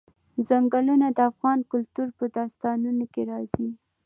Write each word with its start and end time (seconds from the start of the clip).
ځنګلونه 0.47 1.07
د 1.17 1.19
افغان 1.31 1.59
کلتور 1.71 2.07
په 2.17 2.25
داستانونو 2.37 3.05
کې 3.13 3.21
راځي. 3.31 3.69